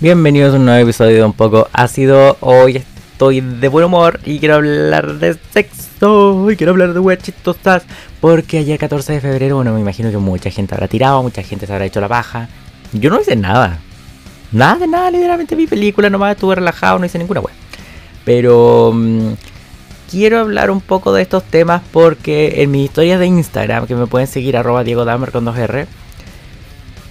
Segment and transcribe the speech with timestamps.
[0.00, 2.36] Bienvenidos a un nuevo episodio de Un poco ácido.
[2.40, 2.76] Hoy
[3.12, 6.50] estoy de buen humor y quiero hablar de sexo.
[6.50, 7.18] Y quiero hablar de weas.
[8.20, 11.66] Porque ayer 14 de febrero, bueno, me imagino que mucha gente habrá tirado, mucha gente
[11.66, 12.48] se habrá hecho la baja.
[12.92, 13.80] Yo no hice nada.
[14.52, 17.54] Nada de nada, literalmente vi película nomás, estuve relajado, no hice ninguna wea.
[18.24, 19.32] Pero mm,
[20.10, 24.06] quiero hablar un poco de estos temas porque en mis historias de Instagram, que me
[24.06, 25.86] pueden seguir arroba Diego Damer con 2R,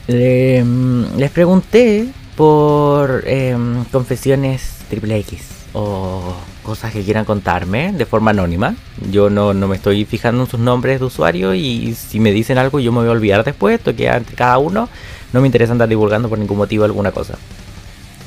[0.07, 5.41] le- mm, les pregunté por em, confesiones triple X
[5.73, 8.75] o cosas que quieran contarme de forma anónima.
[9.11, 12.59] Yo no, no me estoy fijando en sus nombres de usuario y si me dicen
[12.59, 14.87] algo yo me voy a olvidar después, esto queda entre cada uno.
[15.33, 17.37] No me interesa andar divulgando por ningún motivo alguna cosa.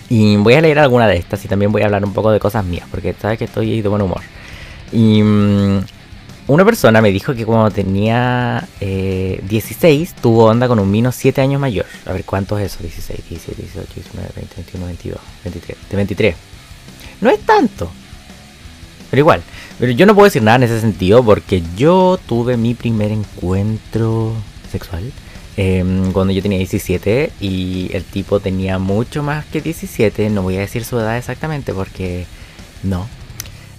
[0.09, 2.41] Y voy a leer alguna de estas y también voy a hablar un poco de
[2.41, 4.23] cosas mías, porque sabes que estoy de buen humor.
[4.91, 5.85] Y mm,
[6.51, 11.41] una persona me dijo que cuando tenía eh, 16 tuvo onda con un mino 7
[11.41, 11.87] años mayor.
[12.07, 12.83] A ver, ¿cuánto es eso?
[12.83, 15.79] 16, 17, 18, 19, 20, 21, 22, 23.
[15.91, 16.35] De 23.
[17.21, 17.91] No es tanto.
[19.11, 19.43] Pero igual.
[19.79, 24.33] Pero yo no puedo decir nada en ese sentido porque yo tuve mi primer encuentro
[24.71, 25.13] sexual
[25.57, 30.31] em, cuando yo tenía 17 y el tipo tenía mucho más que 17.
[30.31, 32.27] No voy a decir su edad exactamente porque
[32.83, 33.07] no.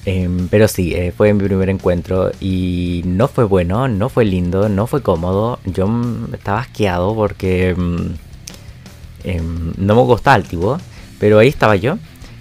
[0.05, 4.67] Em, pero sí, eh, fue mi primer encuentro y no fue bueno, no fue lindo,
[4.67, 5.59] no fue cómodo.
[5.65, 5.87] Yo
[6.33, 7.97] estaba asqueado porque mm,
[9.23, 10.77] em, no me gustaba el tipo,
[11.19, 11.97] pero ahí estaba yo.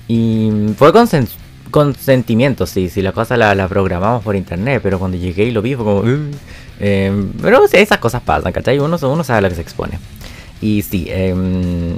[0.09, 1.29] Y fue consen-
[1.71, 5.63] consentimiento, sí, si la cosa la, la programamos por internet, pero cuando llegué y lo
[5.63, 6.03] vi fue como...
[6.83, 8.79] Em, pero sí, esas cosas pasan, ¿cachai?
[8.79, 9.99] Uno, uno sabe a lo que se expone.
[10.63, 11.97] Y sí, em,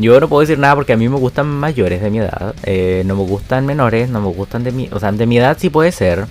[0.00, 2.54] yo no puedo decir nada porque a mí me gustan mayores de mi edad.
[2.64, 4.88] eh, no me gustan menores, no me gustan de mi...
[4.92, 6.26] O sea, de mi edad sí puede ser.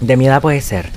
[0.00, 0.88] De mi edad puede ser.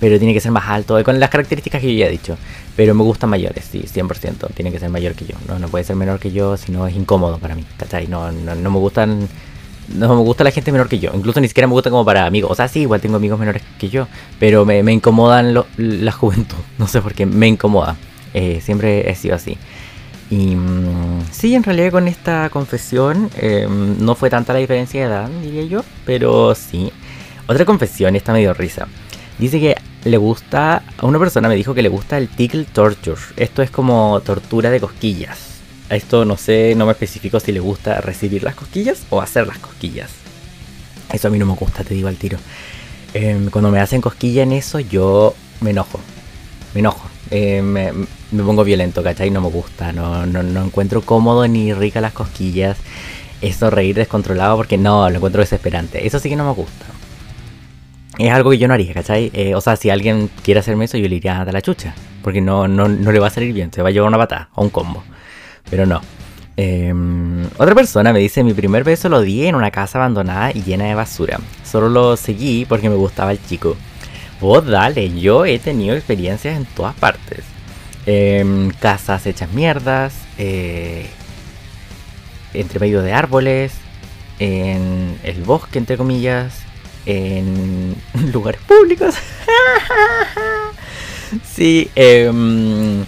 [0.00, 2.36] Pero tiene que ser más alto, con las características que yo ya he dicho.
[2.76, 4.48] Pero me gustan mayores, sí, 100%.
[4.54, 5.34] Tiene que ser mayor que yo.
[5.46, 7.64] No, no puede ser menor que yo, si no es incómodo para mí.
[7.76, 8.06] ¿Cachai?
[8.08, 9.28] No, no, no me gustan...
[9.94, 11.10] No me gusta la gente menor que yo.
[11.14, 12.50] Incluso ni siquiera me gusta como para amigos.
[12.50, 14.06] O sea, sí, igual tengo amigos menores que yo.
[14.40, 16.56] Pero me, me incomodan lo- la juventud.
[16.78, 17.26] No sé por qué.
[17.26, 17.96] Me incomoda.
[18.34, 19.58] Eh, siempre he sido así.
[20.32, 25.06] Y mm, sí, en realidad con esta confesión eh, no fue tanta la diferencia de
[25.06, 25.84] edad, diría yo.
[26.06, 26.90] Pero sí.
[27.46, 28.88] Otra confesión, esta me dio risa.
[29.38, 33.20] Dice que le gusta, una persona me dijo que le gusta el tickle torture.
[33.36, 35.60] Esto es como tortura de cosquillas.
[35.90, 39.58] Esto no sé, no me especifico si le gusta recibir las cosquillas o hacer las
[39.58, 40.12] cosquillas.
[41.12, 42.38] Eso a mí no me gusta, te digo al tiro.
[43.12, 46.00] Em, cuando me hacen cosquilla en eso, yo me enojo.
[46.72, 47.06] Me enojo.
[47.30, 47.92] Eh, me,
[48.32, 49.30] me pongo violento, ¿cachai?
[49.30, 49.92] No me gusta.
[49.92, 52.78] No, no, no encuentro cómodo ni rica las cosquillas.
[53.40, 56.06] Eso reír descontrolado porque no, lo encuentro desesperante.
[56.06, 56.86] Eso sí que no me gusta.
[58.18, 59.30] Es algo que yo no haría, ¿cachai?
[59.32, 61.94] Eh, o sea, si alguien quiere hacerme eso, yo le iría a dar la chucha.
[62.22, 63.72] Porque no, no, no le va a salir bien.
[63.72, 65.02] Se va a llevar una patada o un combo.
[65.70, 66.00] Pero no.
[66.56, 66.92] Eh,
[67.56, 70.84] otra persona me dice, mi primer beso lo di en una casa abandonada y llena
[70.84, 71.38] de basura.
[71.64, 73.76] Solo lo seguí porque me gustaba el chico.
[74.40, 77.51] Vos dale, yo he tenido experiencias en todas partes.
[78.04, 81.06] Em, casas hechas mierdas, eh,
[82.52, 83.72] entre medio de árboles,
[84.40, 86.52] en el bosque, entre comillas,
[87.06, 87.94] en
[88.32, 89.14] lugares públicos.
[91.54, 93.04] sí, em,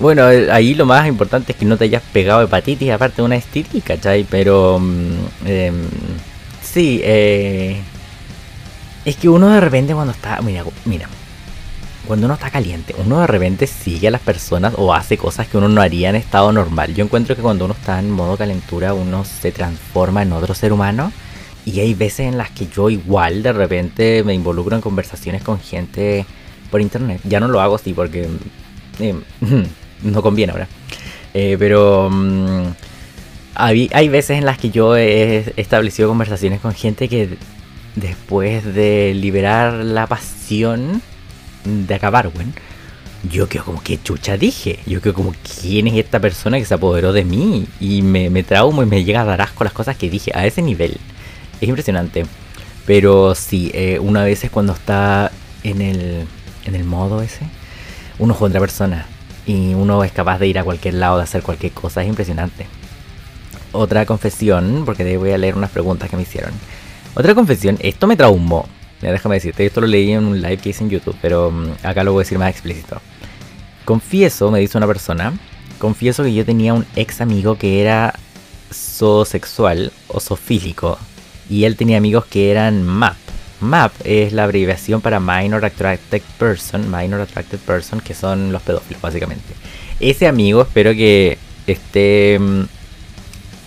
[0.00, 3.26] bueno, eh, ahí lo más importante es que no te hayas pegado hepatitis, aparte de
[3.26, 4.24] una STD, ¿cachai?
[4.28, 5.88] Pero, mm, em,
[6.62, 7.80] sí, eh,
[9.04, 11.08] es que uno de repente cuando está, mira, mira,
[12.06, 15.56] cuando uno está caliente, uno de repente sigue a las personas o hace cosas que
[15.56, 16.94] uno no haría en estado normal.
[16.94, 20.72] Yo encuentro que cuando uno está en modo calentura, uno se transforma en otro ser
[20.72, 21.12] humano.
[21.66, 25.58] Y hay veces en las que yo igual de repente me involucro en conversaciones con
[25.58, 26.26] gente
[26.70, 27.20] por internet.
[27.24, 28.28] Ya no lo hago así porque
[29.00, 29.14] eh,
[30.02, 30.68] no conviene ahora.
[31.32, 32.66] Eh, pero mm,
[33.54, 37.38] hay, hay veces en las que yo he establecido conversaciones con gente que
[37.96, 41.00] después de liberar la pasión
[41.64, 42.54] de acabar, weón,
[43.30, 44.78] yo quedo como que chucha dije.
[44.86, 47.66] Yo quedo como, ¿quién es esta persona que se apoderó de mí?
[47.80, 50.46] Y me, me traumo y me llega a dar asco las cosas que dije a
[50.46, 50.98] ese nivel.
[51.60, 52.26] Es impresionante.
[52.86, 56.26] Pero sí, eh, una vez es cuando está en el,
[56.64, 57.46] en el modo ese,
[58.18, 59.06] uno es otra persona.
[59.46, 62.02] Y uno es capaz de ir a cualquier lado, de hacer cualquier cosa.
[62.02, 62.66] Es impresionante.
[63.72, 66.52] Otra confesión, porque voy a leer unas preguntas que me hicieron.
[67.14, 68.68] Otra confesión, esto me traumó.
[69.00, 71.72] Ya, déjame decirte, esto lo leí en un live que hice en YouTube, pero mm,
[71.82, 73.00] acá lo voy a decir más explícito.
[73.84, 75.34] Confieso, me dice una persona,
[75.78, 78.14] confieso que yo tenía un ex amigo que era
[78.72, 80.98] zoosexual o zoofílico
[81.48, 83.16] y él tenía amigos que eran MAP.
[83.60, 89.02] MAP es la abreviación para Minor Attracted Person, Minor Attracted Person, que son los pedófilos
[89.02, 89.54] básicamente.
[90.00, 92.62] Ese amigo espero que esté mm,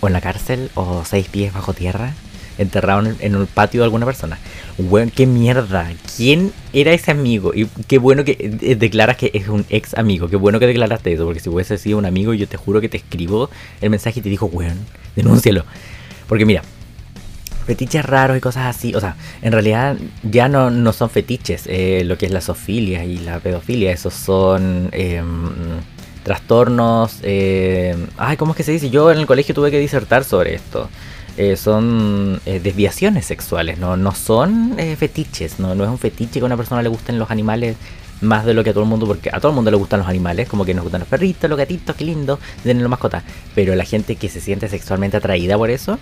[0.00, 2.14] o en la cárcel o seis pies bajo tierra,
[2.58, 4.38] enterrado en, un patio de alguna persona.
[4.78, 5.90] Weón, qué mierda.
[6.16, 7.52] ¿Quién era ese amigo?
[7.54, 10.28] Y qué bueno que eh, declaras que es un ex amigo.
[10.28, 12.88] Qué bueno que declaraste eso, porque si hubiese sido un amigo, yo te juro que
[12.88, 13.50] te escribo
[13.80, 14.78] el mensaje y te dijo, weón,
[15.16, 15.64] denúncialo.
[16.28, 16.62] Porque mira,
[17.68, 18.94] fetiches raros y cosas así.
[18.94, 21.64] O sea, en realidad ya no, no son fetiches.
[21.66, 25.50] eh, lo que es la zoofilia y la pedofilia, esos son em,
[26.24, 27.20] trastornos.
[27.22, 28.90] eh, ay, ¿cómo es que se dice?
[28.90, 30.88] Yo en el colegio tuve que disertar sobre esto.
[31.40, 35.60] Eh, son eh, desviaciones sexuales, no, no son eh, fetiches.
[35.60, 37.76] No, no es un fetiche que a una persona le gusten los animales
[38.20, 40.00] más de lo que a todo el mundo, porque a todo el mundo le gustan
[40.00, 43.22] los animales, como que nos gustan los perritos, los gatitos, qué lindo, tenerlo mascota.
[43.54, 45.96] Pero la gente que se siente sexualmente atraída por eso,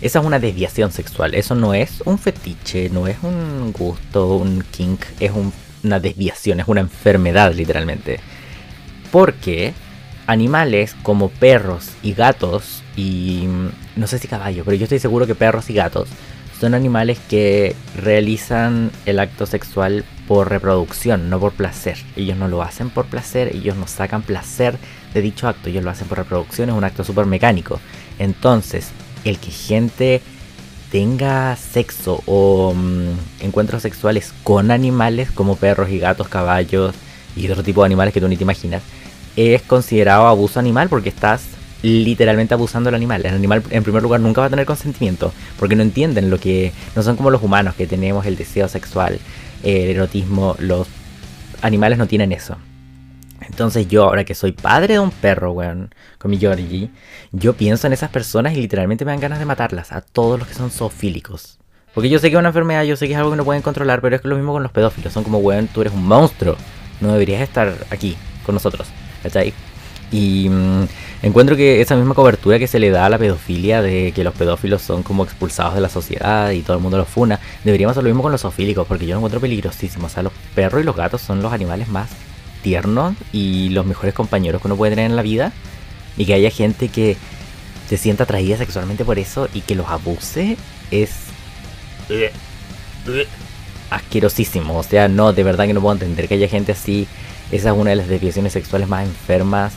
[0.00, 1.34] esa es una desviación sexual.
[1.34, 5.52] Eso no es un fetiche, no es un gusto, un kink, es un-
[5.84, 8.18] una desviación, es una enfermedad literalmente.
[9.10, 9.74] Porque
[10.30, 13.48] animales como perros y gatos y
[13.96, 16.08] no sé si caballos, pero yo estoy seguro que perros y gatos
[16.60, 21.96] son animales que realizan el acto sexual por reproducción, no por placer.
[22.14, 24.76] Ellos no lo hacen por placer, ellos no sacan placer
[25.14, 27.80] de dicho acto, ellos lo hacen por reproducción, es un acto súper mecánico.
[28.18, 28.90] Entonces,
[29.24, 30.20] el que gente
[30.92, 36.94] tenga sexo o mm, encuentros sexuales con animales como perros y gatos, caballos
[37.34, 38.82] y otro tipo de animales que tú ni te imaginas,
[39.36, 41.44] es considerado abuso animal porque estás
[41.82, 43.24] literalmente abusando del animal.
[43.24, 46.72] El animal en primer lugar nunca va a tener consentimiento porque no entienden lo que
[46.94, 49.18] no son como los humanos que tenemos el deseo sexual,
[49.62, 50.88] el erotismo, los
[51.62, 52.56] animales no tienen eso.
[53.40, 56.90] Entonces yo ahora que soy padre de un perro, weón, con mi Georgie,
[57.32, 60.46] yo pienso en esas personas y literalmente me dan ganas de matarlas, a todos los
[60.46, 61.58] que son zoofílicos.
[61.94, 63.62] Porque yo sé que es una enfermedad, yo sé que es algo que no pueden
[63.62, 65.12] controlar, pero es lo mismo con los pedófilos.
[65.12, 66.56] Son como, weón, tú eres un monstruo.
[67.00, 68.16] No deberías estar aquí
[68.46, 68.86] con nosotros.
[69.22, 69.52] ¿Cachai?
[70.12, 70.88] Y mm,
[71.22, 74.34] encuentro que esa misma cobertura que se le da a la pedofilia de que los
[74.34, 78.04] pedófilos son como expulsados de la sociedad y todo el mundo los funa, deberíamos hacer
[78.04, 80.06] lo mismo con los zoofílicos, porque yo lo encuentro peligrosísimo.
[80.06, 82.10] O sea, los perros y los gatos son los animales más
[82.62, 85.52] tiernos y los mejores compañeros que uno puede tener en la vida.
[86.16, 87.16] Y que haya gente que
[87.88, 90.56] se sienta atraída sexualmente por eso y que los abuse
[90.90, 91.10] es
[93.90, 94.78] asquerosísimo.
[94.78, 97.06] O sea, no, de verdad que no puedo entender que haya gente así.
[97.52, 99.72] Esa es una de las desviaciones sexuales más enfermas.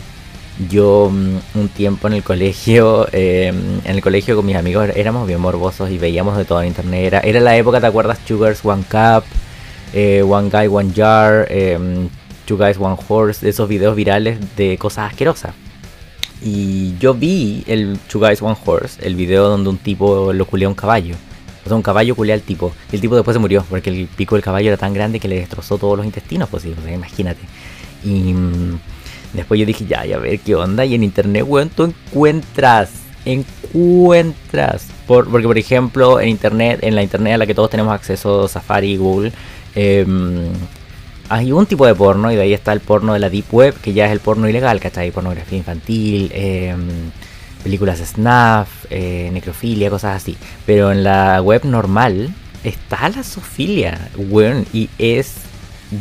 [0.70, 5.28] Yo mm, un tiempo en el colegio, eh, en el colegio con mis amigos éramos
[5.28, 7.06] bien morbosos y veíamos de todo en internet.
[7.06, 8.20] Era, era la época, ¿te acuerdas?
[8.28, 9.24] Sugars One Cup,
[9.94, 12.08] eh, One Guy One Jar, eh,
[12.46, 15.54] Two Guys One Horse, esos videos virales de cosas asquerosas.
[16.42, 20.68] Y yo vi el Two Guys One Horse, el video donde un tipo lo culea
[20.68, 21.16] a un caballo.
[21.66, 22.74] O sea, un caballo culea al tipo.
[22.92, 25.30] Y el tipo después se murió porque el pico del caballo era tan grande que
[25.30, 26.50] le destrozó todos los intestinos.
[26.50, 27.40] Sea, imagínate.
[28.04, 28.80] Y mm,
[29.34, 30.86] después yo dije, ya, ya, a ver qué onda.
[30.86, 32.92] Y en internet, weón, tú encuentras,
[33.26, 34.88] encuentras.
[35.08, 38.48] Por, porque, por ejemplo, en internet, en la internet a la que todos tenemos acceso,
[38.48, 39.32] Safari Google,
[39.76, 40.50] em,
[41.30, 43.76] hay un tipo de porno y de ahí está el porno de la Deep Web,
[43.82, 45.12] que ya es el porno ilegal, ¿cachai?
[45.12, 47.12] Pornografía infantil, em,
[47.64, 50.38] películas snuff, eh, necrofilia, cosas así.
[50.66, 52.34] Pero en la web normal
[52.64, 55.36] está la zoofilia, weón, y es...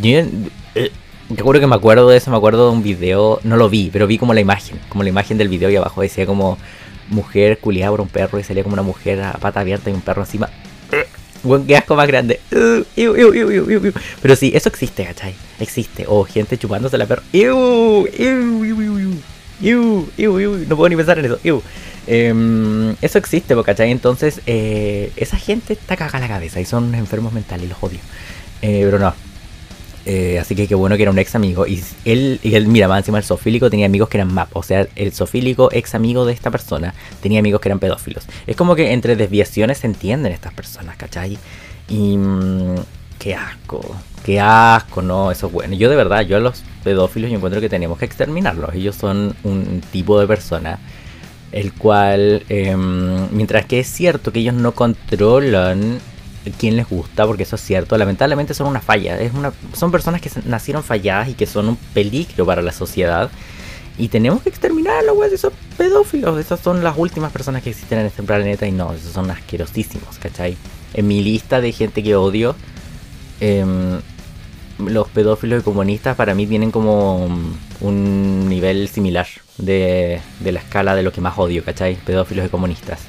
[0.02, 0.90] Eh,
[1.34, 4.06] Recuerdo que me acuerdo de eso, me acuerdo de un video, no lo vi, pero
[4.06, 6.58] vi como la imagen, como la imagen del video y abajo decía como
[7.08, 10.02] mujer culiada por un perro y salía como una mujer a pata abierta y un
[10.02, 10.48] perro encima.
[11.42, 12.40] Buen qué asco más grande.
[12.52, 12.84] Uh.
[14.20, 15.34] Pero sí, eso existe, ¿cachai?
[15.58, 16.04] Existe.
[16.06, 18.06] O gente chupándose la iu.
[20.68, 21.40] No puedo ni pensar en eso.
[22.06, 23.90] Em, eso existe, ¿cachai?
[23.90, 27.98] Entonces, eh, esa gente está cagada la cabeza y son enfermos mentales, los odio.
[28.60, 29.31] Eh, pero no.
[30.04, 31.66] Eh, así que qué bueno que era un ex amigo.
[31.66, 34.56] Y él, y él, mira, encima el sofílico tenía amigos que eran MAP.
[34.56, 38.26] O sea, el sofílico ex amigo de esta persona tenía amigos que eran pedófilos.
[38.46, 41.38] Es como que entre desviaciones se entienden estas personas, ¿cachai?
[41.88, 42.76] Y mm,
[43.18, 45.74] qué asco, qué asco, no, eso es bueno.
[45.74, 48.74] Yo de verdad, yo a los pedófilos yo encuentro que tenemos que exterminarlos.
[48.74, 50.78] Ellos son un tipo de persona
[51.52, 56.00] el cual, em, mientras que es cierto que ellos no controlan
[56.50, 59.20] quién les gusta, porque eso es cierto, lamentablemente son una falla.
[59.20, 63.30] Es una, son personas que nacieron falladas y que son un peligro para la sociedad.
[63.98, 66.38] Y tenemos que exterminarlos, güey, esos pedófilos.
[66.38, 70.18] Esas son las últimas personas que existen en este planeta y no, esos son asquerosísimos,
[70.18, 70.56] ¿cachai?
[70.94, 72.56] En mi lista de gente que odio,
[73.40, 74.00] em,
[74.78, 77.28] los pedófilos y comunistas para mí tienen como
[77.80, 79.26] un nivel similar
[79.58, 81.96] de, de la escala de lo que más odio, ¿cachai?
[81.96, 83.00] Pedófilos y comunistas.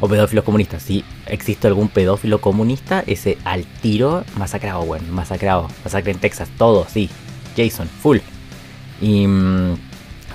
[0.00, 0.82] O pedófilos comunistas.
[0.82, 5.68] Si existe algún pedófilo comunista, ese al tiro masacrado, bueno, masacrado.
[5.84, 7.08] Masacre en Texas, todo, sí.
[7.56, 8.18] Jason, full.
[9.00, 9.74] Y mm,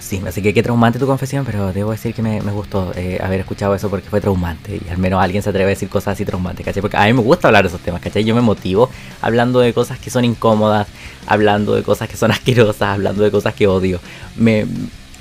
[0.01, 3.41] Sí, así que qué traumante tu confesión, pero debo decir que me, gustó eh, haber
[3.41, 6.25] escuchado eso porque fue traumante y al menos alguien se atreve a decir cosas así
[6.25, 6.81] traumantes, ¿cachai?
[6.81, 8.23] Porque a mí me gusta hablar de esos temas, ¿cachai?
[8.23, 8.89] Yo me motivo
[9.21, 10.87] hablando de cosas que son incómodas,
[11.27, 13.99] hablando de cosas que son asquerosas, hablando de cosas que odio.
[14.35, 14.65] Me,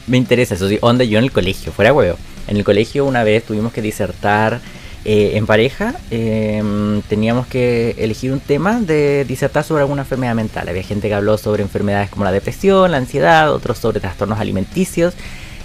[0.06, 2.16] me interesa eso, sí, onda yo en el colegio, fuera huevo.
[2.50, 4.60] En el colegio una vez tuvimos que disertar
[5.04, 10.68] eh, en pareja em, teníamos que elegir un tema de disertar sobre alguna enfermedad mental.
[10.68, 15.14] Había gente que habló sobre enfermedades como la depresión, la ansiedad, otros sobre trastornos alimenticios.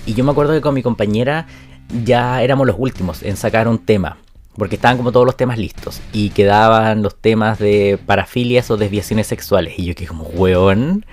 [0.06, 1.48] Y yo me acuerdo que con mi compañera
[2.04, 4.18] ya éramos los últimos en sacar un tema.
[4.56, 6.00] Porque estaban como todos los temas listos.
[6.13, 9.74] Y quedaban los temas de parafilias o desviaciones sexuales.
[9.77, 11.04] Y yo que como, weón,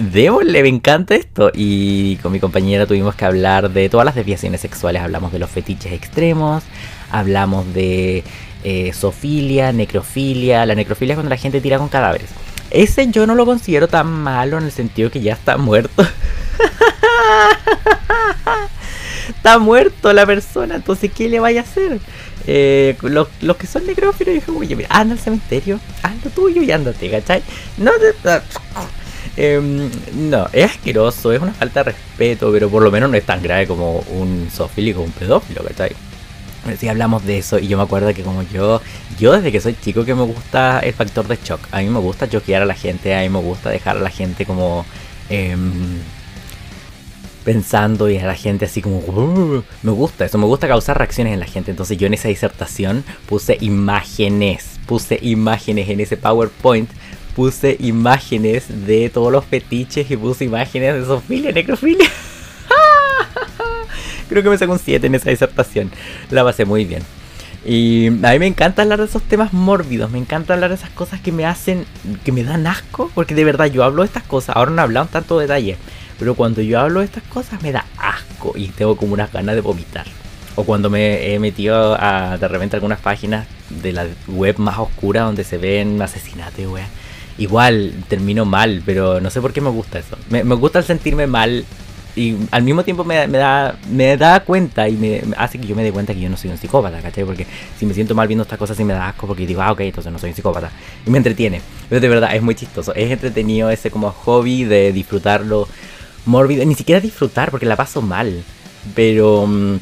[0.00, 1.50] démosle, me encanta esto.
[1.54, 5.02] Y con mi compañera tuvimos que hablar de todas las desviaciones sexuales.
[5.02, 6.64] Hablamos de los fetiches extremos,
[7.10, 8.24] hablamos de
[8.64, 10.66] eh, zoofilia, necrofilia.
[10.66, 12.30] La necrofilia es cuando la gente tira con cadáveres.
[12.70, 16.02] Ese yo no lo considero tan malo en el sentido que ya está muerto.
[19.28, 21.98] está muerto la persona, entonces ¿qué le vaya a hacer?
[22.46, 27.10] Eh, los, que son necrófilos, dije, oye, mira, anda al cementerio, anda tuyo y ándate,
[27.10, 27.42] ¿cachai?
[27.76, 27.90] No,
[29.36, 33.24] eh, no, es asqueroso, es una falta de respeto, pero por lo menos no es
[33.24, 35.92] tan grave como un zoofílico un pedófilo, ¿cachai?
[36.78, 38.82] Si hablamos de eso y yo me acuerdo que como yo,
[39.18, 41.60] yo desde que soy chico que me gusta el factor de shock.
[41.72, 44.10] A mí me gusta choquear a la gente, a mí me gusta dejar a la
[44.10, 44.84] gente como
[45.30, 46.00] em,
[47.44, 49.00] pensando y a la gente así como
[49.82, 51.70] me gusta eso, me gusta causar reacciones en la gente.
[51.70, 56.90] Entonces yo en esa disertación puse imágenes, puse imágenes en ese PowerPoint,
[57.34, 62.08] puse imágenes de todos los fetiches y puse imágenes de zoofilia, necrofilia.
[64.28, 65.90] Creo que me sacó un 7 en esa disertación.
[66.30, 67.02] La pasé muy bien.
[67.64, 70.90] Y a mí me encanta hablar de esos temas mórbidos, me encanta hablar de esas
[70.90, 71.84] cosas que me hacen,
[72.24, 75.08] que me dan asco, porque de verdad yo hablo de estas cosas, ahora no en
[75.08, 75.76] tanto detalle,
[76.18, 79.54] pero cuando yo hablo de estas cosas me da asco y tengo como unas ganas
[79.54, 80.06] de vomitar.
[80.56, 85.22] O cuando me he metido a de repente algunas páginas de la web más oscura
[85.22, 86.88] donde se ven asesinatos, weón.
[87.40, 90.16] Igual termino mal, pero no sé por qué me gusta eso.
[90.28, 91.64] Me, me gusta el sentirme mal
[92.16, 95.82] y al mismo tiempo me, da, me da cuenta y me, hace que yo me
[95.82, 97.24] dé cuenta que yo no soy un psicópata, ¿cachai?
[97.24, 97.46] Porque
[97.78, 99.80] si me siento mal viendo estas cosas y me da asco porque digo, ah, ok,
[99.80, 100.70] entonces no soy un psicópata.
[101.06, 101.60] Y me entretiene.
[101.88, 102.94] Pero de verdad, es muy chistoso.
[102.94, 105.68] Es entretenido ese como hobby de disfrutarlo
[106.26, 106.64] mórbido.
[106.64, 108.42] Ni siquiera disfrutar porque la paso mal.
[108.94, 109.76] Pero mm,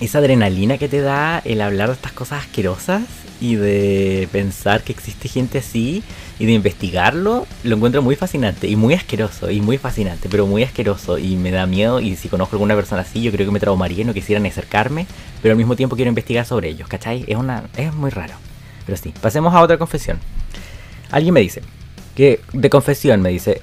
[0.00, 3.02] esa adrenalina que te da el hablar de estas cosas asquerosas
[3.40, 6.02] y de pensar que existe gente así
[6.38, 10.62] y de investigarlo, lo encuentro muy fascinante y muy asqueroso y muy fascinante, pero muy
[10.62, 13.52] asqueroso y me da miedo y si conozco a alguna persona así yo creo que
[13.52, 15.06] me traumaría y no quisiera ni acercarme,
[15.42, 17.24] pero al mismo tiempo quiero investigar sobre ellos, ¿cachai?
[17.26, 18.34] Es, una, es muy raro.
[18.86, 20.18] Pero sí, pasemos a otra confesión.
[21.10, 21.62] Alguien me dice,
[22.14, 23.62] que de confesión me dice,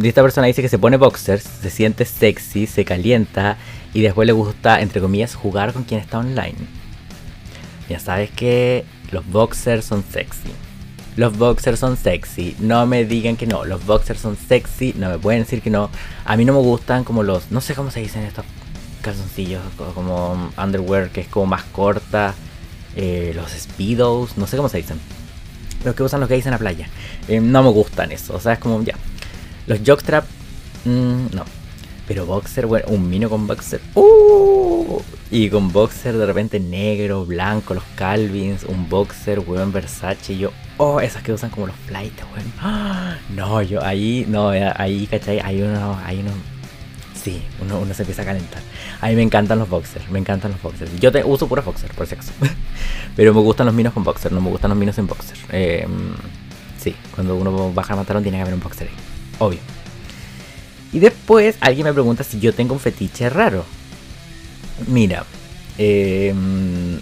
[0.00, 3.56] esta persona dice que se pone boxers, se siente sexy, se calienta
[3.92, 6.54] y después le gusta, entre comillas, jugar con quien está online.
[7.88, 10.50] Ya sabes que los boxers son sexy.
[11.16, 12.56] Los boxers son sexy.
[12.58, 13.64] No me digan que no.
[13.64, 14.94] Los boxers son sexy.
[14.96, 15.90] No me pueden decir que no.
[16.24, 17.50] A mí no me gustan como los.
[17.50, 18.44] No sé cómo se dicen estos
[19.02, 19.62] calzoncillos.
[19.94, 22.34] Como underwear que es como más corta.
[22.96, 24.38] Eh, los speedos.
[24.38, 24.98] No sé cómo se dicen.
[25.84, 26.88] Los que usan los gays en la playa.
[27.28, 28.34] Eh, no me gustan eso.
[28.34, 28.94] O sea, es como ya.
[29.66, 30.24] Los jockstrap.
[30.84, 31.44] Mmm, no.
[32.12, 33.80] Pero boxer, bueno, un mino con boxer.
[33.94, 35.00] ¡Uh!
[35.30, 40.34] Y con boxer de repente negro, blanco, los Calvins, un boxer, weón, Versace.
[40.34, 43.16] Y yo, oh, esas que usan como los flights, weón.
[43.34, 45.40] No, yo ahí, no, ahí, ¿cachai?
[45.40, 46.32] Hay uno, hay uno.
[47.14, 48.60] Sí, uno, uno se empieza a calentar.
[49.00, 50.90] A mí me encantan los boxers, me encantan los boxers.
[51.00, 52.32] Yo te, uso pura boxer, por si acaso.
[53.16, 55.38] Pero me gustan los minos con boxer, no me gustan los minos sin boxer.
[55.50, 55.88] Eh,
[56.78, 58.94] sí, cuando uno baja el pantalón tiene que haber un boxer ahí.
[59.38, 59.81] Obvio.
[60.92, 63.64] Y después alguien me pregunta si yo tengo un fetiche raro.
[64.86, 65.24] Mira,
[65.78, 67.00] em,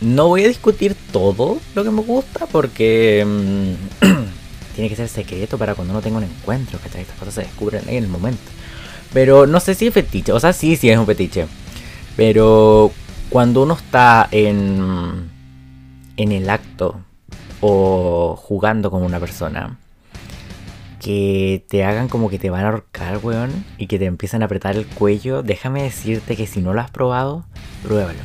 [0.00, 3.76] no voy a discutir todo lo que me gusta porque em,
[4.74, 7.88] tiene que ser secreto para cuando uno tenga un encuentro, que estas cosas se descubren
[7.88, 8.42] ahí en el momento.
[9.12, 11.46] Pero no sé si es fetiche, o sea, sí, sí es un fetiche.
[12.16, 12.90] Pero
[13.30, 15.30] cuando uno está en,
[16.16, 17.00] en el acto
[17.60, 19.78] o jugando con una persona,
[21.04, 24.46] que te hagan como que te van a ahorcar, weón, y que te empiezan a
[24.46, 27.44] apretar el cuello, déjame decirte que si no lo has probado,
[27.82, 28.20] pruébalo.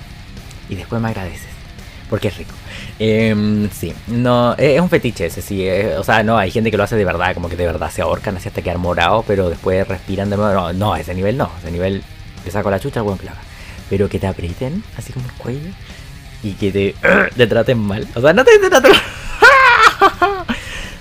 [0.69, 1.49] Y después me agradeces,
[2.09, 2.53] porque es rico.
[2.97, 5.67] Em, sí, no, es un fetiche ese, sí.
[5.97, 8.01] o sea, no, hay gente que lo hace de verdad, como que de verdad se
[8.01, 10.53] ahorcan así hasta quedar morado, pero después respiran de nuevo.
[10.53, 12.01] No, no, ese nivel no, ese nivel
[12.45, 13.27] te saco la chucha, weón, que
[13.89, 15.69] Pero que te aprieten, así como el cuello,
[16.43, 16.95] y que te,
[17.35, 18.07] te traten mal.
[18.15, 18.93] O sea, no te, te traten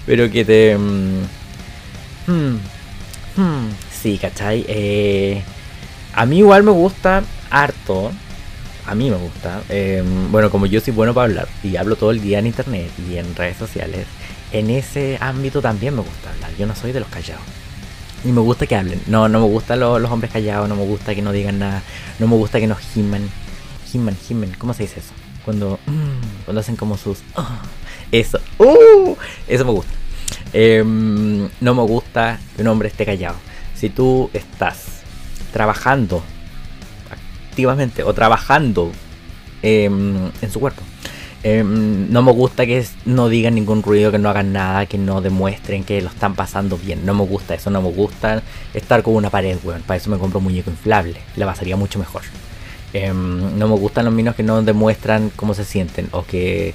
[0.06, 0.76] pero que te...
[2.28, 2.56] Mm,
[3.36, 4.64] Hmm, hmm, Sí, ¿cachai?
[4.68, 5.42] Eh,
[6.14, 8.12] a mí igual me gusta harto.
[8.86, 9.62] A mí me gusta.
[9.68, 12.90] Eh, bueno, como yo soy bueno para hablar y hablo todo el día en internet
[13.08, 14.06] y en redes sociales,
[14.52, 16.50] en ese ámbito también me gusta hablar.
[16.58, 17.42] Yo no soy de los callados.
[18.24, 19.00] Y me gusta que hablen.
[19.06, 21.82] No, no me gustan los, hombres callados, no me gusta que no digan nada,
[22.18, 23.28] no me gusta que nos giman.
[23.90, 25.12] Giman, gimen, ¿cómo se dice eso?
[25.44, 25.78] Cuando,
[26.44, 27.18] cuando hacen como sus...
[27.36, 27.62] Ah,
[28.12, 29.14] eso, uh,
[29.46, 29.92] eso me gusta.
[30.52, 33.36] Em, no me gusta que un hombre esté callado.
[33.74, 35.02] Si tú estás
[35.52, 36.22] trabajando
[37.50, 38.90] activamente o trabajando
[39.62, 40.82] em, en su cuerpo,
[41.42, 45.20] em, no me gusta que no digan ningún ruido, que no hagan nada, que no
[45.20, 47.04] demuestren que lo están pasando bien.
[47.04, 48.42] No me gusta eso, no me gusta
[48.74, 49.82] estar con una pared, weón.
[49.82, 51.20] Para eso me compro un muñeco inflable.
[51.36, 52.22] La pasaría mucho mejor.
[53.14, 56.74] no me gustan los minos que no demuestran cómo se sienten o que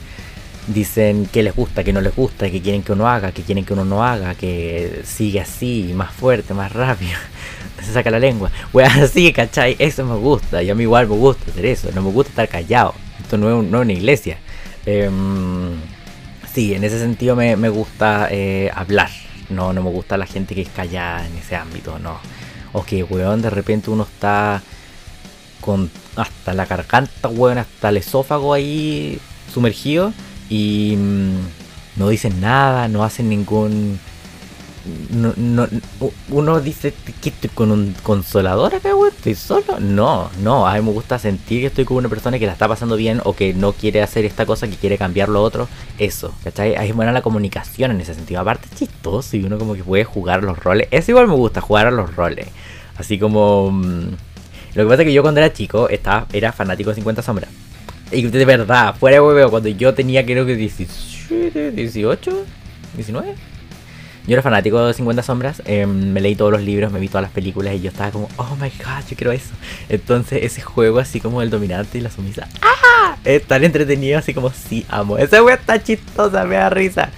[0.68, 3.66] dicen que les gusta, que no les gusta, que quieren que uno haga, que quieren
[3.66, 7.18] que uno no haga, que sigue así, más fuerte, más rápido.
[7.84, 8.50] Se saca la lengua.
[8.72, 9.76] Wey, así, ¿cachai?
[9.78, 10.64] Eso me gusta.
[10.64, 11.90] Y a mí igual me gusta hacer eso.
[11.94, 12.94] No me gusta estar callado.
[13.22, 14.38] Esto no es, una iglesia.
[14.86, 15.76] Em,
[16.54, 19.10] sí, en ese sentido me, gusta eh, hablar.
[19.50, 22.20] No, no me gusta la gente que es callada en ese ámbito, no.
[22.72, 24.62] O que, weón, de repente uno está
[25.60, 29.20] con hasta la garganta, weón, hasta el esófago ahí
[29.54, 30.14] sumergido
[30.54, 31.38] y mm,
[31.96, 34.00] no dicen nada, no hacen ningún...
[35.12, 35.68] No, no,
[36.30, 39.80] uno dice que estoy con un consolador acá, güey, estoy solo.
[39.80, 42.68] No, no, a mí me gusta sentir que estoy con una persona que la está
[42.68, 45.70] pasando bien o que no quiere hacer esta cosa, que quiere cambiar lo otro.
[45.98, 46.76] Eso, ¿cachai?
[46.76, 48.42] Ahí es buena la comunicación en ese sentido.
[48.42, 50.90] Aparte, es chistoso y uno como que puede jugar los roles.
[50.92, 52.48] Eso igual me gusta, jugar a los roles.
[52.98, 53.72] Así como.
[53.72, 54.10] Mm,
[54.76, 57.50] lo que pasa es que yo cuando era chico estaba, era fanático de 50 Sombras.
[58.14, 62.46] Y de verdad, fuera de huevo, cuando yo tenía creo que 17, 18,
[62.96, 63.36] 19.
[64.26, 67.24] Yo era fanático de 50 sombras, em, me leí todos los libros, me vi todas
[67.24, 69.54] las películas y yo estaba como, oh my god, yo quiero eso.
[69.90, 73.18] Entonces ese juego así como el dominante y la sumisa, ¡ah!
[73.26, 75.18] Es tan entretenido así como, sí, amo.
[75.18, 77.10] Esa wea está chistosa, me da risa.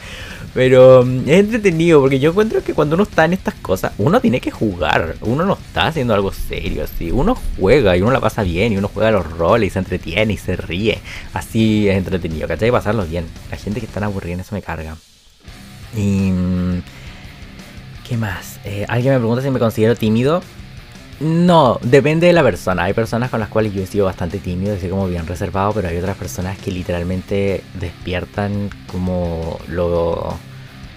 [0.55, 4.21] Pero mm, es entretenido porque yo encuentro que cuando uno está en estas cosas, uno
[4.21, 5.17] tiene que jugar.
[5.21, 7.11] Uno no está haciendo algo serio así.
[7.11, 10.33] Uno juega y uno la pasa bien y uno juega los roles y se entretiene
[10.33, 10.99] y se ríe.
[11.33, 12.71] Así es entretenido, ¿cachai?
[12.71, 13.25] Pasarlo bien.
[13.51, 14.95] La gente que está aburrida, eso me carga.
[15.95, 16.31] Y.
[16.31, 16.81] Mm,
[18.07, 18.59] ¿Qué más?
[18.63, 20.41] Eh, alguien me pregunta si me considero tímido.
[21.19, 22.83] No, depende de la persona.
[22.83, 25.87] Hay personas con las cuales yo he sido bastante tímido, así como bien reservado, pero
[25.87, 30.37] hay otras personas que literalmente despiertan como lo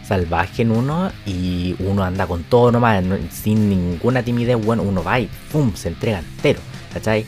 [0.04, 5.20] salvaje en uno y uno anda con todo nomás, sin ninguna timidez, bueno, uno va
[5.20, 5.74] y ¡pum!
[5.74, 6.60] se entrega entero,
[6.92, 7.26] ¿cachai?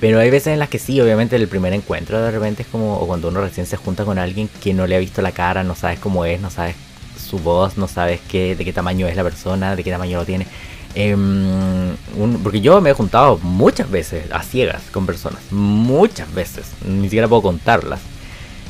[0.00, 2.96] Pero hay veces en las que sí, obviamente el primer encuentro de repente es como
[2.96, 5.62] o cuando uno recién se junta con alguien que no le ha visto la cara,
[5.62, 6.74] no sabes cómo es, no sabes
[7.16, 10.24] su voz, no sabes qué, de qué tamaño es la persona, de qué tamaño lo
[10.24, 10.46] tiene
[10.94, 11.96] Em,
[12.42, 17.26] porque yo me he juntado muchas veces a ciegas con personas, muchas veces, ni siquiera
[17.26, 18.00] puedo contarlas.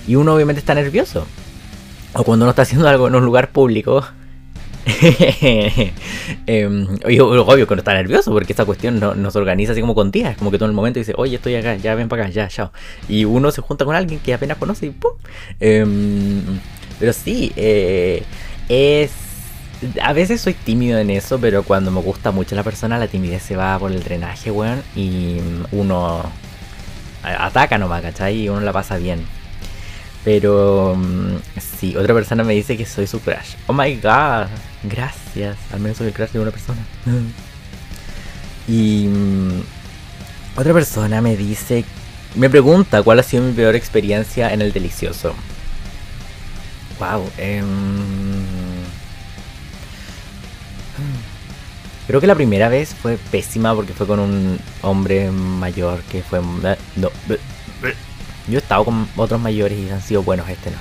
[0.06, 1.26] Y uno obviamente está nervioso.
[2.14, 4.04] O cuando uno está haciendo algo en un lugar público.
[6.46, 10.10] eh, obvio que uno está nervioso porque esta cuestión no, se organiza así como con
[10.10, 10.36] días.
[10.36, 12.70] Como que todo el momento dice, oye, estoy acá, ya ven para acá, ya, chao.
[13.08, 15.12] Y uno se junta con alguien que apenas conoce y ¡pum!
[15.58, 16.42] Em,
[16.98, 18.22] pero sí, eh,
[18.68, 19.23] es
[20.02, 23.42] a veces soy tímido en eso, pero cuando me gusta mucho la persona, la timidez
[23.42, 24.82] se va por el drenaje, weón.
[24.94, 25.38] Y
[25.72, 26.22] uno
[27.22, 28.42] ataca nomás, ¿cachai?
[28.42, 29.24] Y uno la pasa bien.
[30.24, 31.36] Pero mm,
[31.78, 33.56] sí, otra persona me dice que soy su crush.
[33.66, 34.46] Oh my god,
[34.84, 35.56] gracias.
[35.72, 36.80] Al menos soy el crush de una persona.
[38.68, 39.60] y mm,
[40.56, 41.84] otra persona me dice,
[42.34, 45.34] me pregunta cuál ha sido mi peor experiencia en el delicioso.
[46.98, 47.62] Wow, eh,
[52.06, 56.38] Creo que la primera vez fue pésima porque fue con un hombre mayor que fue...
[56.38, 57.10] Eh, no,
[58.46, 60.76] yo he estado con otros mayores y han sido buenos, este no.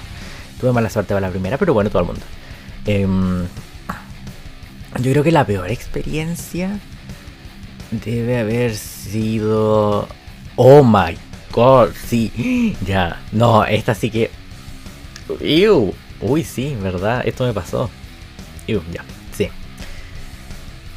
[0.60, 2.22] Tuve mala suerte para la primera, pero bueno, todo el mundo.
[2.86, 3.44] Em,
[5.00, 6.80] yo creo que la peor experiencia
[7.92, 10.08] debe haber sido...
[10.56, 11.18] Oh my
[11.52, 12.76] god, sí.
[12.86, 14.30] Ya, no, esta sí que...
[16.22, 17.22] Uy, sí, ¿verdad?
[17.26, 17.90] Esto me pasó.
[18.68, 19.23] ya, sí.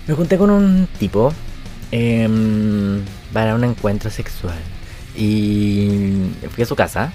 [0.06, 1.32] Me junté con un tipo
[1.90, 4.58] em, para un encuentro sexual.
[5.16, 7.12] Y fui a su casa.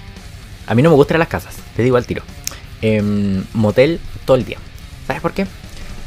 [0.66, 2.22] A mí no me gustan las casas, te digo al tiro.
[2.82, 4.58] Em, motel todo el día.
[5.06, 5.46] ¿Sabes por qué?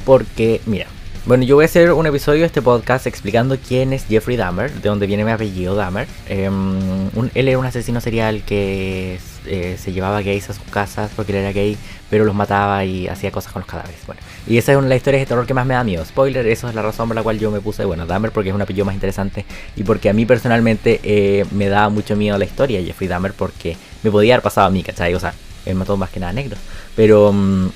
[0.06, 0.88] Porque, mira,
[1.26, 4.72] bueno, yo voy a hacer un episodio de este podcast explicando quién es Jeffrey Dahmer,
[4.72, 6.08] de dónde viene mi apellido Dahmer.
[6.30, 11.32] Em, él era un asesino serial que eh, se llevaba gays a sus casas porque
[11.32, 11.78] él era gay,
[12.10, 14.00] pero los mataba y hacía cosas con los cadáveres.
[14.06, 16.04] Bueno, y esa es una de las historias de terror que más me da miedo.
[16.06, 18.56] Spoiler, eso es la razón por la cual yo me puse, bueno, Dahmer porque es
[18.56, 22.46] un apellido más interesante y porque a mí personalmente eh, me da mucho miedo la
[22.46, 25.14] historia Jeffrey Dahmer porque me podía haber pasado a mí, ¿cachai?
[25.14, 25.34] O sea,
[25.66, 26.60] él mató más que nada negros.
[26.96, 27.68] Pero mm,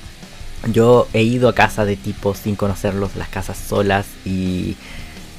[0.72, 4.76] yo he ido a casa de tipos sin conocerlos, las casas solas y...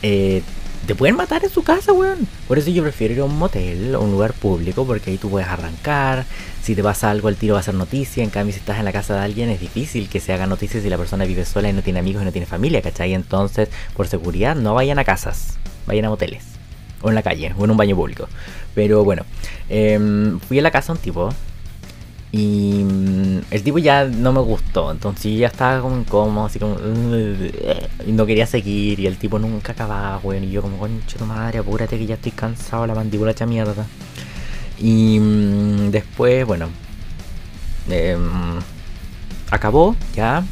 [0.04, 0.41] Eh,
[0.88, 2.28] te pueden matar en su casa, weón.
[2.48, 5.30] Por eso yo prefiero ir a un motel o un lugar público, porque ahí tú
[5.30, 6.26] puedes arrancar.
[6.63, 8.24] Si te pasa algo, el tiro va a ser noticia.
[8.24, 10.82] En cambio, si estás en la casa de alguien, es difícil que se haga noticia
[10.82, 13.13] si la persona vive sola y no tiene amigos y no tiene familia, ¿cachai?
[13.13, 16.44] Entonces, por seguridad, no vayan a casas, vayan a moteles.
[17.02, 18.28] O en la calle, o en un baño público.
[18.76, 19.24] Pero bueno,
[19.70, 21.34] em, fui a la casa de un tipo
[22.32, 26.78] y mm, el tipo ya no me gustó, entonces ya estaba como incómodo, así como.
[28.08, 30.46] No quería seguir, y el tipo nunca acababa, weón.
[30.46, 33.86] Y yo, como, concho tu madre, apúrate que ya estoy cansado, la mandíbula hecha mierda.
[34.80, 36.70] Y mm, después, bueno.
[37.89, 38.60] Em,
[39.52, 40.44] acabó, ya.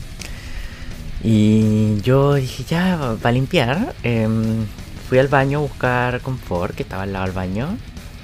[1.23, 3.95] Y yo dije, ya, para limpiar.
[4.03, 4.65] Em,
[5.07, 7.77] fui al baño a buscar confort, que estaba al lado del baño.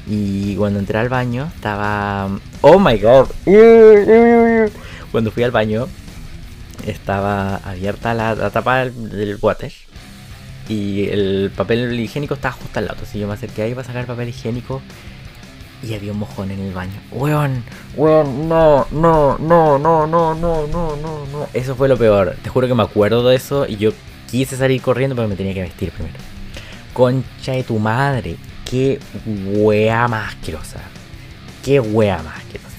[0.07, 2.29] Y cuando entré al baño estaba...
[2.61, 3.27] ¡Oh, my God!
[5.11, 5.87] Cuando fui al baño
[6.85, 9.71] estaba abierta la, tapa del, water
[10.67, 12.99] y el papel higiénico estaba justo al lado.
[13.03, 14.81] Así yo me acerqué ahí para sacar el papel higiénico
[15.83, 16.99] y había un mojón en el baño.
[17.11, 17.63] Weón,
[17.95, 21.47] weón, no, no, no, no, no, no, no, no, no.
[21.53, 22.35] Eso fue lo peor.
[22.43, 23.91] Te juro que me acuerdo de eso y yo
[24.29, 26.17] quise salir corriendo pero me tenía que vestir primero.
[26.93, 30.81] Concha de tu madre qué wea más asquerosa.
[31.63, 32.69] Qué wea más asquerosa.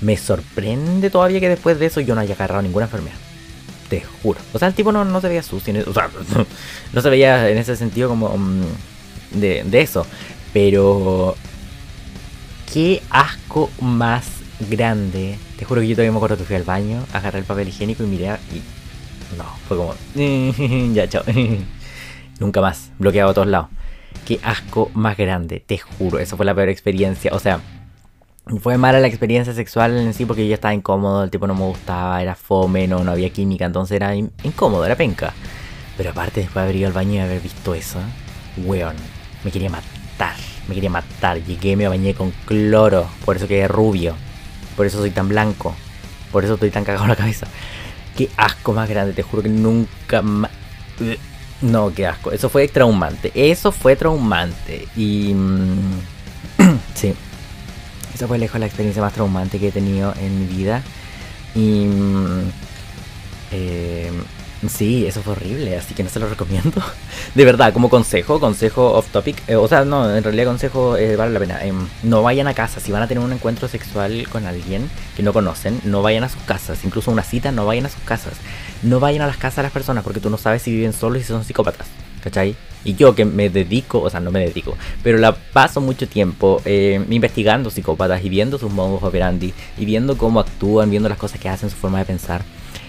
[0.00, 3.16] Me sorprende todavía que después de eso yo no haya agarrado ninguna enfermedad.
[3.88, 4.40] Te juro.
[4.52, 5.74] O sea, el tipo no, se veía sucio.
[5.86, 6.08] O sea,
[6.92, 8.64] no se veía en ese sentido como mm,
[9.32, 10.06] de, eso.
[10.52, 11.36] Pero...
[12.72, 14.26] Qué asco más
[14.70, 15.36] grande.
[15.58, 18.04] Te juro que yo todavía me acuerdo que fui al baño, agarré el papel higiénico
[18.04, 18.62] y miré y...
[19.36, 19.94] No, fue como...
[20.94, 21.24] ya, chao.
[22.38, 22.90] Nunca más.
[22.98, 23.70] Bloqueado a todos lados
[24.26, 27.60] qué asco más grande, te juro, eso fue la peor experiencia, o sea,
[28.58, 31.54] fue mala la experiencia sexual en sí porque yo ya estaba incómodo, el tipo no
[31.54, 35.32] me gustaba, era fome, no, había química, entonces era incómodo, era penca.
[35.96, 37.98] Pero aparte después de haber ido al baño y haber visto eso,
[38.56, 38.96] weón,
[39.44, 40.34] me quería matar,
[40.66, 41.42] me quería matar.
[41.44, 44.14] Llegué, me bañé con cloro, por eso quedé rubio,
[44.76, 45.74] por eso soy tan blanco,
[46.32, 47.46] por eso estoy tan cagado en la cabeza.
[48.16, 50.50] Qué asco más grande, te juro que nunca más...
[51.62, 52.32] No, qué asco.
[52.32, 53.32] Eso fue traumante.
[53.34, 54.88] Eso fue traumante.
[54.96, 55.34] Y...
[55.34, 56.00] Mm,
[56.94, 57.14] sí.
[58.14, 60.82] Esa fue lejos la experiencia más traumante que he tenido en mi vida.
[61.54, 61.86] Y...
[61.86, 62.50] Mm,
[63.52, 64.10] eh,
[64.68, 66.82] Sí, eso fue horrible, así que no se lo recomiendo.
[67.34, 71.16] De verdad, como consejo, consejo off topic, eh, o sea, no, en realidad consejo eh,
[71.16, 71.64] vale la pena.
[71.64, 75.22] Em, no vayan a casa, si van a tener un encuentro sexual con alguien que
[75.22, 78.34] no conocen, no vayan a sus casas, incluso una cita, no vayan a sus casas.
[78.82, 81.20] No vayan a las casas de las personas porque tú no sabes si viven solos
[81.20, 81.86] y si son psicópatas,
[82.22, 82.54] ¿cachai?
[82.84, 86.60] Y yo que me dedico, o sea, no me dedico, pero la paso mucho tiempo
[86.66, 91.40] eh, investigando psicópatas y viendo sus modos operandi y viendo cómo actúan, viendo las cosas
[91.40, 92.42] que hacen, su forma de pensar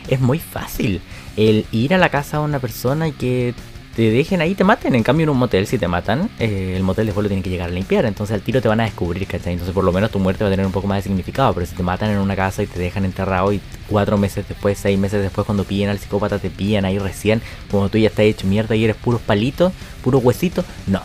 [0.08, 1.02] es muy fácil
[1.38, 3.54] el ir a la casa de una persona y que
[3.96, 4.96] te dejen ahí te maten.
[4.96, 7.50] En cambio, en un motel, si te matan, eh, el motel después lo tiene que
[7.50, 8.06] llegar a limpiar.
[8.06, 9.54] Entonces, al tiro te van a descubrir, ¿cachai?
[9.54, 11.54] Entonces, por lo menos tu muerte va a tener un poco más de significado.
[11.54, 14.78] Pero si te matan en una casa y te dejan enterrado y cuatro meses después,
[14.78, 18.26] seis meses después, cuando pillen al psicópata, te pillan ahí recién, como tú ya estás
[18.26, 21.02] hecho mierda y eres puros palitos, puros huesitos, no.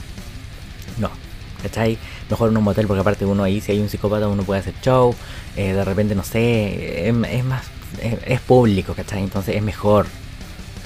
[0.98, 1.10] No.
[1.62, 1.98] ¿Cachai?
[2.30, 4.74] Mejor en un motel, porque aparte uno ahí, si hay un psicópata, uno puede hacer
[4.82, 5.14] show.
[5.56, 7.62] Eh, de repente, no sé, es más
[8.26, 9.22] es, público, ¿cachai?
[9.22, 10.06] Entonces es mejor.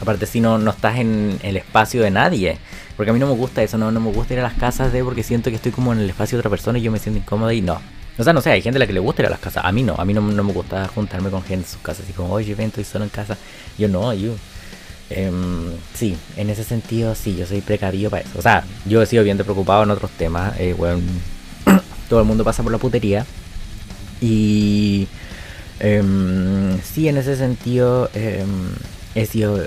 [0.01, 2.59] Aparte si no, no estás en el espacio de nadie.
[2.97, 4.93] Porque a mí no me gusta eso, no, no me gusta ir a las casas
[4.93, 6.99] de porque siento que estoy como en el espacio de otra persona y yo me
[6.99, 7.81] siento incómodo y no.
[8.19, 9.65] O sea, no sé, hay gente a la que le gusta ir a las casas.
[9.65, 12.05] A mí no, a mí no, me gusta juntarme con gente en sus casas.
[12.05, 13.39] Así como, oye, ven, estoy solo en casa.
[13.79, 14.35] Yo no, yo.
[15.09, 18.39] Em, sí, en ese sentido, sí, yo soy precavido para eso.
[18.39, 20.55] O sea, yo he sido bien preocupado en otros temas.
[20.59, 21.01] Eh, bueno,
[22.11, 23.25] todo el mundo pasa por la putería.
[24.21, 25.09] Y
[25.81, 28.69] Em, sí, en ese sentido em,
[29.15, 29.59] he sido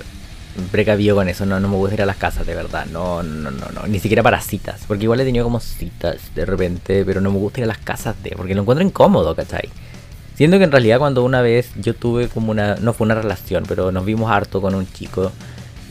[0.71, 3.49] precavido con eso, no, no me gusta ir a las casas, de verdad, no, no,
[3.49, 7.19] no, no, ni siquiera para citas, porque igual he tenido como citas de repente, pero
[7.19, 9.69] no me gusta ir a las casas de, porque lo encuentro incómodo, ¿cachai?
[10.35, 13.63] Siento que en realidad cuando una vez yo tuve como una, no fue una relación,
[13.67, 15.31] pero nos vimos harto con un chico,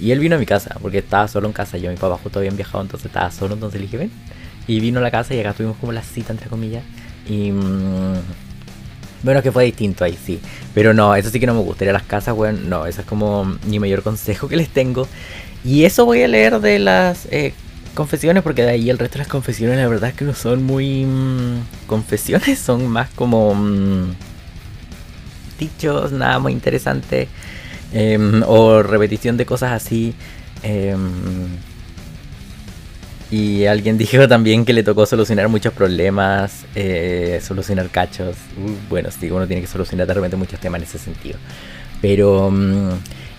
[0.00, 2.38] y él vino a mi casa, porque estaba solo en casa, yo mi papá justo
[2.38, 4.12] habían viajado, entonces estaba solo, entonces le dije, ven,
[4.68, 6.84] y vino a la casa y acá tuvimos como la cita, entre comillas,
[7.28, 7.50] y...
[7.50, 8.51] Mm,
[9.22, 10.40] bueno, que fue distinto ahí, sí.
[10.74, 12.68] Pero no, eso sí que no me gustaría las casas, weón.
[12.68, 15.06] No, eso es como mi mayor consejo que les tengo.
[15.64, 17.54] Y eso voy a leer de las eh,
[17.94, 20.62] confesiones, porque de ahí el resto de las confesiones la verdad es que no son
[20.64, 24.14] muy mm, confesiones, son más como mm,
[25.58, 27.28] dichos, nada muy interesante,
[27.92, 30.14] em, o repetición de cosas así.
[30.62, 31.00] Em,
[33.32, 38.36] y alguien dijo también que le tocó solucionar muchos problemas, eh, solucionar cachos.
[38.58, 41.38] Uh, bueno, sí, uno tiene que solucionar de repente muchos temas en ese sentido.
[42.02, 42.90] Pero mm,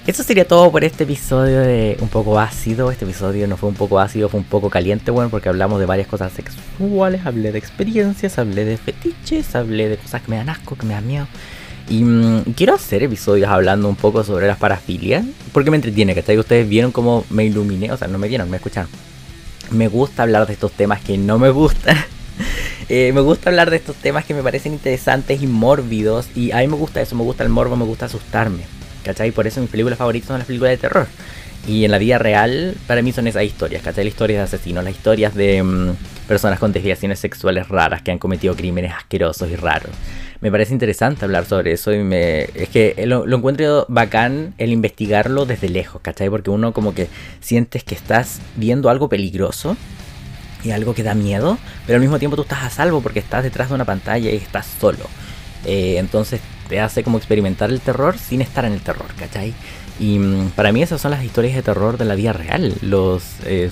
[0.08, 2.90] eso sería todo por este episodio de un poco ácido.
[2.90, 5.86] Este episodio no fue un poco ácido, fue un poco caliente, bueno, porque hablamos de
[5.86, 10.50] varias cosas sexuales, hablé de experiencias, hablé de fetiches, hablé de cosas que me dan
[10.50, 11.28] asco, que me dan miedo.
[11.88, 16.40] Y mm, quiero hacer episodios hablando un poco sobre las parafilias, porque me entretiene, que
[16.40, 18.90] ustedes vieron cómo me iluminé, o sea, no me vieron, me escucharon
[19.74, 21.98] me gusta hablar de estos temas que no me gustan.
[22.90, 26.28] Eh, me gusta hablar de estos temas que me parecen interesantes y mórbidos.
[26.36, 28.64] Y a mí me gusta eso, me gusta el morbo, me gusta asustarme.
[29.06, 29.32] ¿Cachai?
[29.32, 31.08] Por eso mis películas favoritas son las películas de terror.
[31.66, 34.04] Y en la vida real, para mí son esas historias, ¿cachai?
[34.04, 35.96] Las historias de asesinos, las historias de mm,
[36.28, 39.92] personas con desviaciones sexuales raras que han cometido crímenes asquerosos y raros
[40.44, 45.46] me parece interesante hablar sobre eso y me es que lo, encuentro bacán el investigarlo
[45.46, 46.30] desde lejos, ¿cachai?
[46.30, 47.08] Porque uno como que
[47.40, 49.78] sientes que estás viendo algo peligroso
[50.62, 51.58] y algo que da miedo,
[51.88, 54.36] pero al mismo tiempo tú estás a salvo porque estás detrás de una pantalla y
[54.36, 55.06] estás solo.
[55.64, 59.54] Eh, entonces te hace como experimentar el terror sin estar en el terror, ¿cachai?
[59.98, 63.24] Y mm, para mí esas son las historias de terror de la vida real, los
[63.46, 63.72] eh,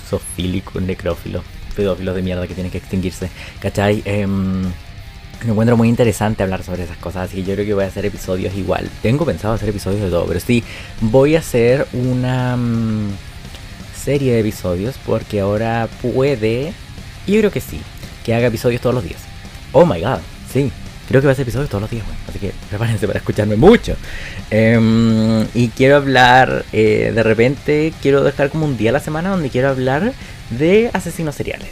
[0.79, 3.29] necrófilos, pedófilos de mierda que tienen que extinguirse,
[3.59, 4.01] ¿cachai?
[4.05, 4.27] Eh,
[5.45, 7.87] me encuentro muy interesante hablar sobre esas cosas, así que yo creo que voy a
[7.87, 8.89] hacer episodios igual.
[9.01, 10.63] Tengo pensado hacer episodios de todo, pero sí,
[10.99, 13.09] voy a hacer una mm,
[13.95, 16.73] serie de episodios porque ahora puede,
[17.25, 17.81] y creo que sí,
[18.23, 19.21] que haga episodios todos los días.
[19.71, 20.19] Oh my god,
[20.51, 20.71] sí,
[21.07, 23.55] creo que va a hacer episodios todos los días, bueno, así que prepárense para escucharme
[23.55, 23.95] mucho.
[24.51, 29.31] Em, y quiero hablar, eh, de repente, quiero dejar como un día a la semana
[29.31, 30.13] donde quiero hablar
[30.57, 31.69] de asesinos seriales.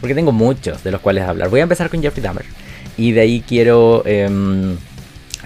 [0.00, 1.48] Porque tengo muchos de los cuales hablar.
[1.48, 2.44] Voy a empezar con Jeffrey Dahmer.
[2.96, 4.76] Y de ahí quiero em,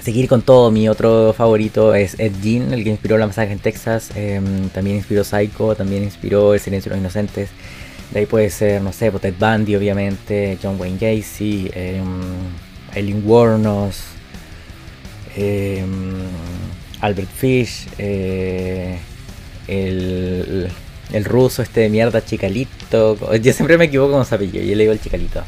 [0.02, 0.70] seguir con todo.
[0.70, 4.10] Mi otro favorito es Ed Gein, el que inspiró La Masacre en Texas.
[4.14, 7.50] Em, también inspiró Psycho, también inspiró El Silencio de los Inocentes.
[8.12, 12.00] De ahí puede ser, no sé, pues, Ted Bundy, obviamente, John Wayne Gacy, eh,
[12.94, 14.04] Eileen Warnos,
[17.00, 18.98] Albert Fish, eh,
[19.68, 20.68] el,
[21.12, 23.16] el, ruso este de mierda, Chicalito.
[23.36, 25.42] Yo siempre me equivoco con su apellido, yo le digo el Chicalito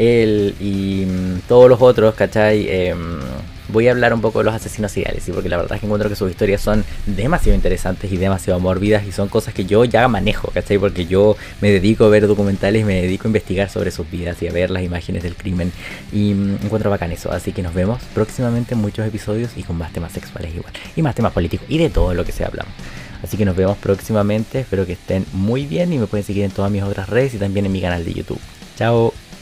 [0.00, 2.66] él y mm, todos los otros, ¿cachai?
[2.68, 3.20] Em,
[3.68, 5.30] voy a hablar un poco de los asesinos seriales, ¿sí?
[5.30, 9.06] porque la verdad es que encuentro que sus historias son demasiado interesantes y demasiado mórbidas
[9.06, 10.78] y son cosas que yo ya manejo, ¿cachai?
[10.78, 14.48] Porque yo me dedico a ver documentales, me dedico a investigar sobre sus vidas y
[14.48, 15.72] a ver las imágenes del crimen
[16.12, 19.76] y mm, encuentro bacán eso, así que nos vemos próximamente en muchos episodios y con
[19.76, 22.72] más temas sexuales igual, y más temas políticos y de todo lo que se hablamos.
[23.22, 26.50] Así que nos vemos próximamente, espero que estén muy bien y me pueden seguir en
[26.50, 28.40] todas mis otras redes y también en mi canal de YouTube.
[28.76, 29.12] Chao.